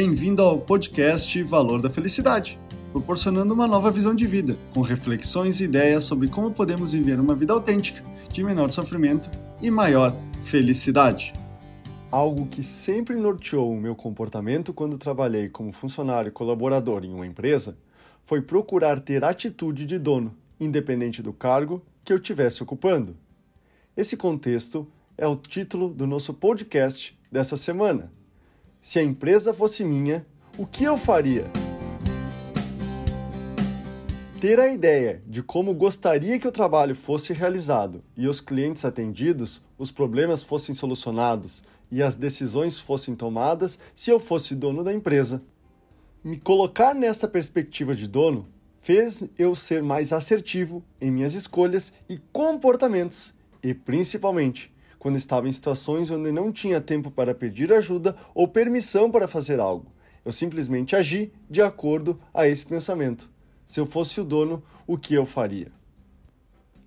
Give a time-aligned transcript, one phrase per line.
[0.00, 2.56] Bem-vindo ao podcast Valor da Felicidade,
[2.92, 7.34] proporcionando uma nova visão de vida, com reflexões e ideias sobre como podemos viver uma
[7.34, 8.00] vida autêntica,
[8.32, 9.28] de menor sofrimento
[9.60, 10.14] e maior
[10.44, 11.32] felicidade.
[12.12, 17.76] Algo que sempre norteou o meu comportamento quando trabalhei como funcionário colaborador em uma empresa
[18.22, 23.16] foi procurar ter atitude de dono, independente do cargo que eu estivesse ocupando.
[23.96, 24.86] Esse contexto
[25.16, 28.16] é o título do nosso podcast dessa semana.
[28.80, 30.24] Se a empresa fosse minha,
[30.56, 31.50] o que eu faria?
[34.40, 39.64] Ter a ideia de como gostaria que o trabalho fosse realizado e os clientes atendidos,
[39.76, 45.42] os problemas fossem solucionados e as decisões fossem tomadas se eu fosse dono da empresa.
[46.22, 48.46] Me colocar nesta perspectiva de dono
[48.80, 55.52] fez eu ser mais assertivo em minhas escolhas e comportamentos e, principalmente, quando estava em
[55.52, 59.92] situações onde não tinha tempo para pedir ajuda ou permissão para fazer algo.
[60.24, 63.30] Eu simplesmente agi de acordo a esse pensamento.
[63.64, 65.70] Se eu fosse o dono, o que eu faria?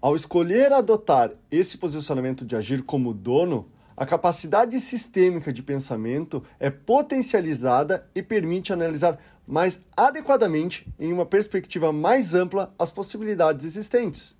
[0.00, 3.66] Ao escolher adotar esse posicionamento de agir como dono,
[3.96, 11.92] a capacidade sistêmica de pensamento é potencializada e permite analisar mais adequadamente, em uma perspectiva
[11.92, 14.36] mais ampla, as possibilidades existentes.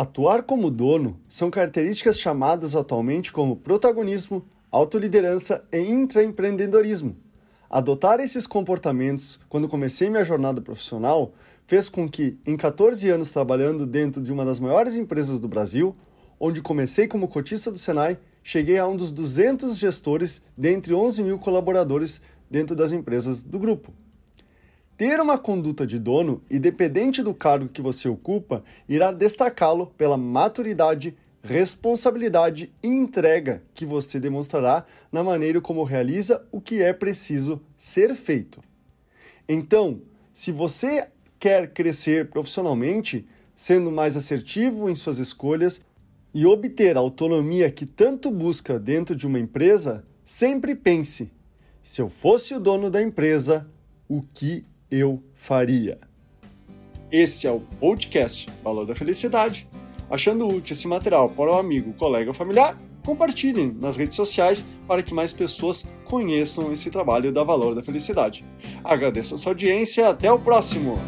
[0.00, 7.14] Atuar como dono são características chamadas atualmente como protagonismo, autoliderança e intraempreendedorismo.
[7.68, 11.34] Adotar esses comportamentos quando comecei minha jornada profissional
[11.66, 15.94] fez com que, em 14 anos trabalhando dentro de uma das maiores empresas do Brasil,
[16.40, 21.38] onde comecei como cotista do Senai, cheguei a um dos 200 gestores dentre 11 mil
[21.38, 23.92] colaboradores dentro das empresas do grupo.
[25.00, 31.16] Ter uma conduta de dono, independente do cargo que você ocupa, irá destacá-lo pela maturidade,
[31.42, 38.14] responsabilidade e entrega que você demonstrará na maneira como realiza o que é preciso ser
[38.14, 38.60] feito.
[39.48, 40.02] Então,
[40.34, 43.26] se você quer crescer profissionalmente,
[43.56, 45.80] sendo mais assertivo em suas escolhas
[46.34, 51.32] e obter a autonomia que tanto busca dentro de uma empresa, sempre pense:
[51.82, 53.66] se eu fosse o dono da empresa,
[54.06, 55.98] o que eu faria.
[57.10, 59.68] Esse é o podcast Valor da Felicidade.
[60.10, 65.02] Achando útil esse material para o amigo, colega ou familiar, compartilhem nas redes sociais para
[65.02, 68.44] que mais pessoas conheçam esse trabalho da Valor da Felicidade.
[68.82, 70.98] Agradeço a sua audiência, até o próximo!